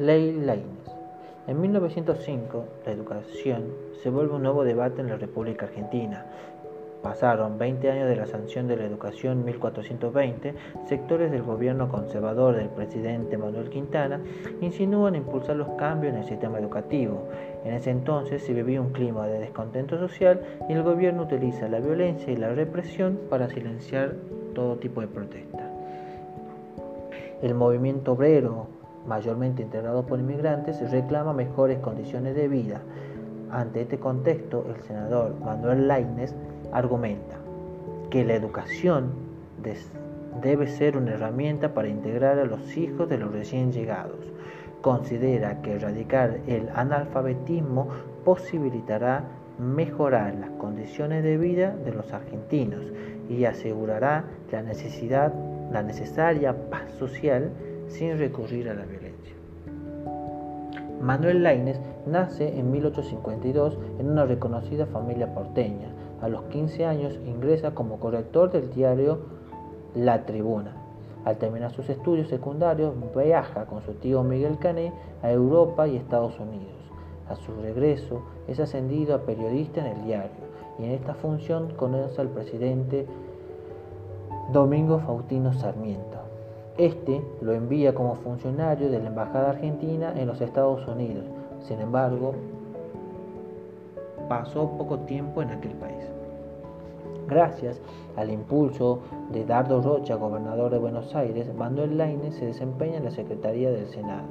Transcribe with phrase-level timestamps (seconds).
[0.00, 0.64] Ley Lainez.
[1.46, 3.64] En 1905, la educación
[4.02, 6.24] se vuelve un nuevo debate en la República Argentina.
[7.02, 10.54] Pasaron 20 años de la sanción de la educación 1420,
[10.86, 14.22] sectores del gobierno conservador del presidente Manuel Quintana
[14.62, 17.28] insinúan impulsar los cambios en el sistema educativo.
[17.66, 21.80] En ese entonces se vivía un clima de descontento social y el gobierno utiliza la
[21.80, 24.14] violencia y la represión para silenciar
[24.54, 25.70] todo tipo de protesta.
[27.42, 32.80] El movimiento obrero, mayormente integrado por inmigrantes, reclama mejores condiciones de vida.
[33.50, 36.34] Ante este contexto, el senador Manuel Lainez
[36.72, 37.36] argumenta
[38.10, 39.12] que la educación
[40.42, 44.32] debe ser una herramienta para integrar a los hijos de los recién llegados.
[44.80, 47.88] Considera que erradicar el analfabetismo
[48.24, 49.24] posibilitará
[49.58, 52.84] mejorar las condiciones de vida de los argentinos
[53.28, 55.32] y asegurará la necesidad,
[55.70, 57.50] la necesaria paz social
[57.90, 59.34] sin recurrir a la violencia.
[61.00, 65.88] Manuel Laines nace en 1852 en una reconocida familia porteña.
[66.20, 69.20] A los 15 años ingresa como corrector del diario
[69.94, 70.76] La Tribuna.
[71.24, 76.38] Al terminar sus estudios secundarios, viaja con su tío Miguel Cané a Europa y Estados
[76.38, 76.74] Unidos.
[77.28, 82.20] A su regreso, es ascendido a periodista en el diario y en esta función conoce
[82.20, 83.06] al presidente
[84.52, 86.19] Domingo Faustino Sarmiento.
[86.80, 91.26] Este lo envía como funcionario de la Embajada Argentina en los Estados Unidos.
[91.60, 92.32] Sin embargo,
[94.30, 96.02] pasó poco tiempo en aquel país.
[97.28, 97.82] Gracias
[98.16, 99.00] al impulso
[99.30, 103.88] de Dardo Rocha, gobernador de Buenos Aires, Manuel Laine se desempeña en la Secretaría del
[103.88, 104.28] Senado.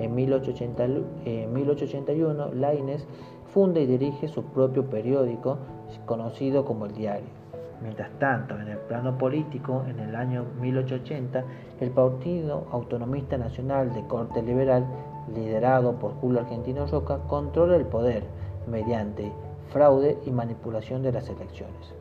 [0.00, 3.06] En 1881, Laines
[3.54, 5.58] funda y dirige su propio periódico,
[6.04, 7.45] conocido como El Diario.
[7.82, 11.44] Mientras tanto, en el plano político, en el año 1880,
[11.80, 14.86] el Partido Autonomista Nacional de Corte Liberal,
[15.34, 18.24] liderado por Julio Argentino Roca, controla el poder
[18.66, 19.30] mediante
[19.70, 21.94] fraude y manipulación de las elecciones.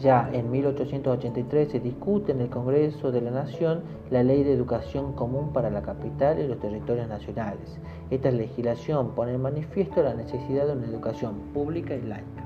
[0.00, 5.12] Ya en 1883 se discute en el Congreso de la Nación la Ley de Educación
[5.12, 7.78] Común para la capital y los territorios nacionales.
[8.10, 12.43] Esta legislación pone en manifiesto la necesidad de una educación pública y laica.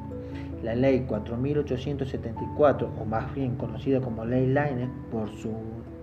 [0.62, 5.52] La ley 4874, o más bien conocida como Ley Line por su,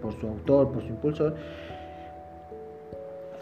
[0.01, 1.35] por su autor, por su impulsor,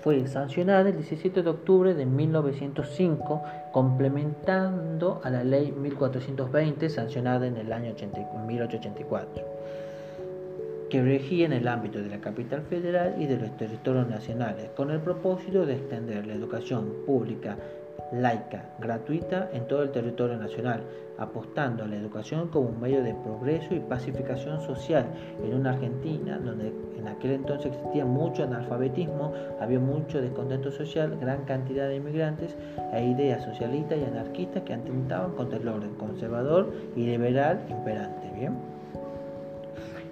[0.04, 3.42] fue sancionada el 17 de octubre de 1905,
[3.72, 7.94] complementando a la ley 1420 sancionada en el año
[8.46, 9.44] 1884,
[10.90, 14.92] que regía en el ámbito de la capital federal y de los territorios nacionales, con
[14.92, 17.58] el propósito de extender la educación pública
[18.12, 20.84] laica, gratuita en todo el territorio nacional,
[21.18, 25.06] apostando a la educación como un medio de progreso y pacificación social
[25.44, 31.44] en una Argentina donde en aquel entonces existía mucho analfabetismo, había mucho descontento social, gran
[31.46, 32.56] cantidad de inmigrantes
[32.94, 38.32] e ideas socialistas y anarquistas que atentaban contra el orden conservador y liberal imperante.
[38.36, 38.73] ¿bien?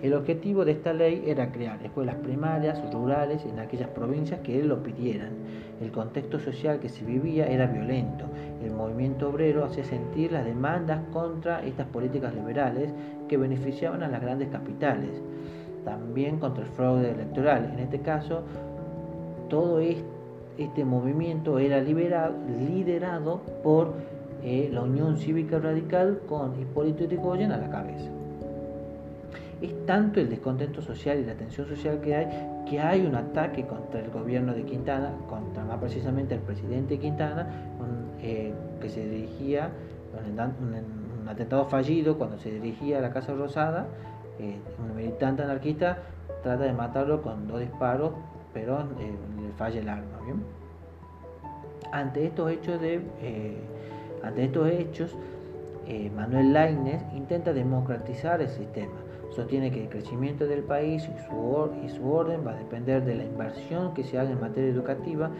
[0.01, 4.81] El objetivo de esta ley era crear escuelas primarias, rurales, en aquellas provincias que lo
[4.81, 5.29] pidieran.
[5.79, 8.25] El contexto social que se vivía era violento.
[8.63, 12.91] El movimiento obrero hacía sentir las demandas contra estas políticas liberales
[13.29, 15.21] que beneficiaban a las grandes capitales.
[15.85, 17.69] También contra el fraude electoral.
[17.71, 18.41] En este caso,
[19.49, 23.93] todo este movimiento era liderado por
[24.43, 28.09] eh, la Unión Cívica Radical con Hipólito Yrigoyen a la cabeza
[29.61, 32.27] es tanto el descontento social y la tensión social que hay,
[32.67, 37.47] que hay un ataque contra el gobierno de Quintana, contra más precisamente el presidente Quintana,
[38.21, 39.69] eh, que se dirigía,
[40.13, 43.85] un, atentado fallido cuando se dirigía a la Casa Rosada,
[44.39, 45.99] eh, un militante anarquista
[46.41, 48.13] trata de matarlo con dos disparos,
[48.53, 50.17] pero eh, le falla el arma.
[51.91, 53.01] Ante estos hechos de
[54.23, 55.15] ante estos hechos,
[56.15, 58.93] Manuel Lainez intenta democratizar el sistema
[59.31, 63.93] Sostiene que el crecimiento del país y su, orden va a depender de la inversión
[63.93, 65.31] que se haga en materia educativa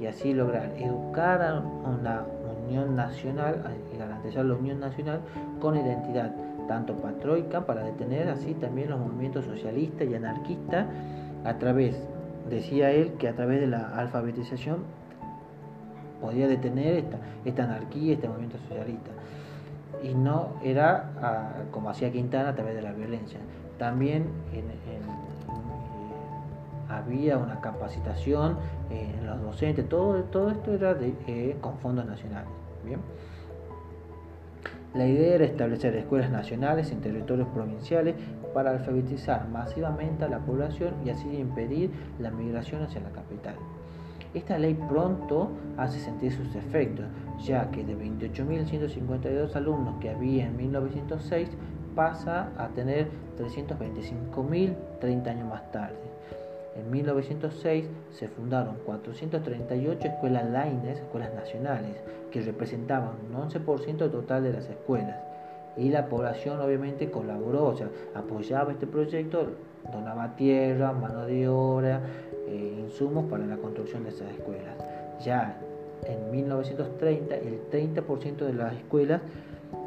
[0.00, 2.24] y así lograr educar a una
[2.64, 3.62] unión nacional
[3.92, 5.20] y garantizar la unión nacional
[5.60, 6.32] con identidad
[6.68, 10.86] tanto patroica para detener así también los movimientos socialistas y anarquistas
[11.44, 11.96] a través,
[12.48, 14.84] decía él, que a través de la alfabetización
[16.20, 19.10] podía detener esta, esta anarquía, este movimiento socialista
[20.02, 23.38] y no era ah, como hacía Quintana a través de la violencia.
[23.78, 24.62] También eh,
[26.88, 28.56] había una capacitación
[28.90, 32.50] en los docentes, todo, todo esto era eh, con fondos nacionales.
[32.84, 33.00] ¿bien?
[34.94, 38.16] La idea era establecer escuelas nacionales en territorios provinciales
[38.52, 43.54] para alfabetizar masivamente a la población y así impedir la migración hacia la capital.
[44.32, 47.06] Esta ley pronto hace sentir sus efectos,
[47.44, 51.48] ya que de 28.152 alumnos que había en 1906
[51.96, 55.96] pasa a tener 325.000 30 años más tarde.
[56.76, 61.96] En 1906 se fundaron 438 escuelas laines, escuelas nacionales,
[62.30, 65.18] que representaban un 11% total de las escuelas.
[65.76, 67.74] Y la población obviamente colaboró, o
[68.14, 69.48] apoyaba este proyecto,
[69.92, 72.00] donaba tierra, mano de obra,
[72.50, 74.74] eh, insumos para la construcción de esas escuelas.
[75.24, 75.56] Ya
[76.04, 79.20] en 1930 el 30% de las escuelas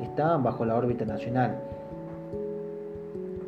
[0.02, 1.58] estaban bajo la órbita nacional,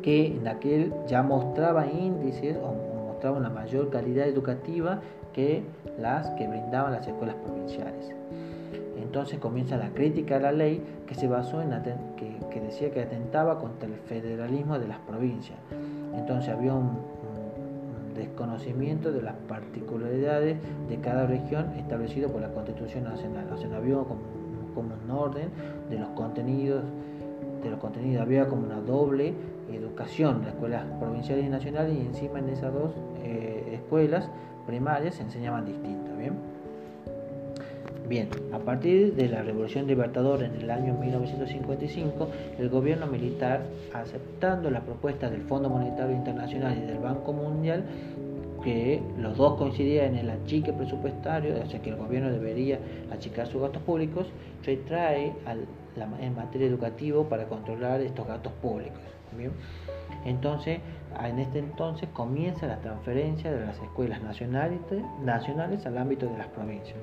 [0.02, 2.74] que en aquel ya mostraba índices o
[3.08, 5.00] mostraba una mayor calidad educativa
[5.32, 5.62] que
[5.98, 8.12] las que brindaban las escuelas provinciales.
[8.98, 11.70] Entonces comienza la crítica a la ley que se basó en
[12.16, 15.58] que, que decía que atentaba contra el federalismo de las provincias.
[16.14, 16.98] Entonces había un,
[18.16, 20.58] desconocimiento de las particularidades
[20.88, 23.46] de cada región establecido por la Constitución Nacional.
[23.52, 24.20] O sea, no había como,
[24.76, 25.48] un orden
[25.88, 26.84] de los contenidos,
[27.62, 29.32] de los contenidos, había como una doble
[29.72, 32.92] educación, las escuelas provinciales y nacionales, y encima en esas dos
[33.22, 34.28] eh, escuelas
[34.66, 36.14] primarias se enseñaban distinto.
[36.16, 36.34] ¿bien?
[38.08, 44.70] Bien, a partir de la Revolución Libertadora en el año 1955, el gobierno militar, aceptando
[44.70, 47.84] las propuestas del Fondo Monetario Internacional y del Banco Mundial,
[48.62, 52.78] que los dos coincidían en el achique presupuestario, o sea que el gobierno debería
[53.10, 54.28] achicar sus gastos públicos,
[54.64, 55.32] retrae
[56.20, 59.00] en materia educativa para controlar estos gastos públicos.
[60.24, 60.78] Entonces,
[61.24, 66.96] en este entonces comienza la transferencia de las escuelas nacionales al ámbito de las provincias.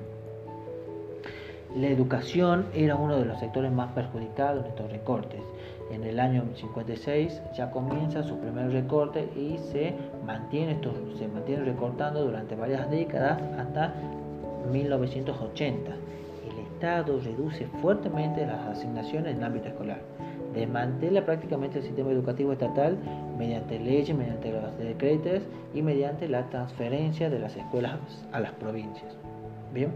[1.74, 5.40] La educación era uno de los sectores más perjudicados en estos recortes.
[5.90, 9.92] En el año 56 ya comienza su primer recorte y se
[10.24, 13.92] mantiene, esto, se mantiene recortando durante varias décadas hasta
[14.72, 15.90] 1980.
[15.90, 19.98] El Estado reduce fuertemente las asignaciones en el ámbito escolar.
[20.54, 22.96] Desmantela prácticamente el sistema educativo estatal
[23.36, 25.42] mediante leyes, mediante los decretos
[25.74, 27.98] y mediante la transferencia de las escuelas
[28.30, 29.16] a las provincias.
[29.72, 29.90] Bien,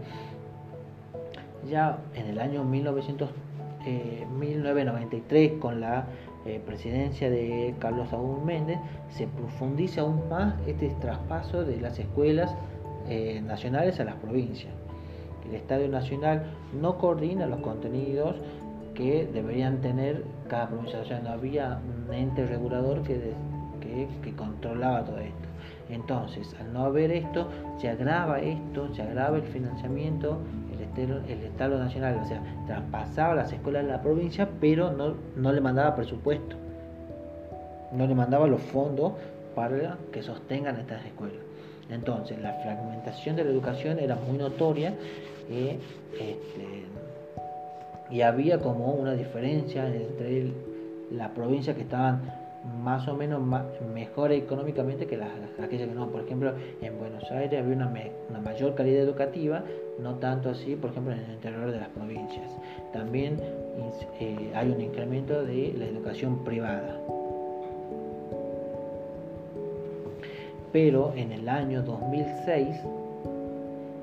[1.67, 6.05] ya en el año 1993 eh, con la
[6.45, 8.79] eh, presidencia de Carlos Saúl Méndez
[9.09, 12.55] se profundiza aún más este traspaso de las escuelas
[13.07, 14.73] eh, nacionales a las provincias.
[15.47, 16.45] El Estadio Nacional
[16.79, 18.37] no coordina los contenidos
[18.93, 23.33] que deberían tener cada provincia, o sea, no había un ente regulador que,
[23.81, 25.49] que controlaba todo esto.
[25.89, 30.37] Entonces, al no haber esto, se agrava esto, se agrava el financiamiento
[30.97, 35.61] el Estado Nacional, o sea, traspasaba las escuelas de la provincia, pero no, no le
[35.61, 36.55] mandaba presupuesto,
[37.91, 39.13] no le mandaba los fondos
[39.55, 41.39] para que sostengan estas escuelas.
[41.89, 44.93] Entonces, la fragmentación de la educación era muy notoria
[45.49, 45.79] eh,
[46.13, 46.85] este,
[48.11, 50.51] y había como una diferencia entre
[51.11, 52.21] la provincia que estaban
[52.83, 53.41] más o menos
[53.93, 55.29] mejor económicamente que las,
[55.61, 56.07] aquellas que no.
[56.07, 57.91] Por ejemplo, en Buenos Aires había una,
[58.29, 59.63] una, mayor calidad educativa,
[59.99, 62.51] no tanto así, por ejemplo, en el interior de las provincias.
[62.93, 63.37] También
[64.19, 66.99] eh, hay un incremento de la educación privada.
[70.71, 72.77] Pero en el año 2006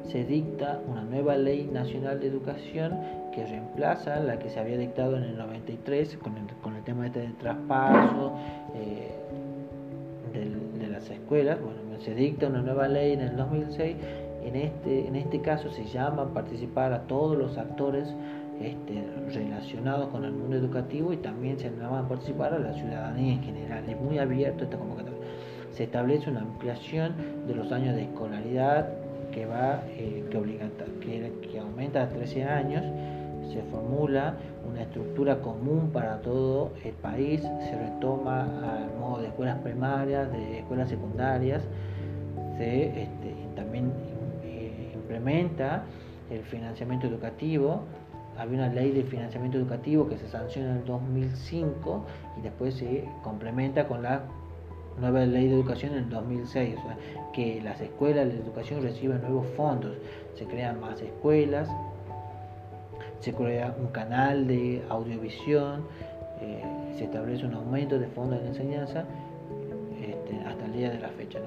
[0.08, 2.98] se dicta una nueva ley nacional de educación
[3.34, 7.06] que reemplaza la que se había dictado en el 93 con el, con el tema
[7.06, 8.32] este traspaso
[8.74, 9.14] eh,
[10.32, 11.58] de, las escuelas.
[11.60, 13.96] Bueno, se dicta una nueva ley en el 2006.
[14.44, 18.08] En este, en este caso se llama participar a todos los actores
[18.60, 23.34] este, relacionados con el mundo educativo y también se llama a participar a la ciudadanía
[23.34, 23.84] en general.
[23.88, 25.18] Es muy abierto esta convocatoria.
[25.72, 27.14] Se establece una ampliación
[27.46, 28.88] de los años de escolaridad
[29.36, 32.82] que va eh, que, que aumenta a 13 años
[33.52, 34.34] se formula
[34.66, 40.60] una estructura común para todo el país, se retoma al modo de escuelas primarias, de
[40.60, 41.62] escuelas secundarias,
[42.56, 43.92] se este, también
[44.42, 45.84] eh, implementa
[46.30, 47.82] el financiamiento educativo.
[48.38, 52.04] Había una ley de financiamiento educativo que se sanciona en el 2005
[52.38, 54.22] y después se complementa con la
[54.98, 56.96] nueva ley de educación en el 2006, o sea,
[57.32, 59.96] que las escuelas de educación reciben nuevos fondos,
[60.34, 61.68] se crean más escuelas,
[63.20, 65.84] se crea un canal de audiovisión,
[66.40, 66.62] eh,
[66.96, 69.04] se establece un aumento de fondos de enseñanza
[70.00, 71.40] este, hasta el día de la fecha.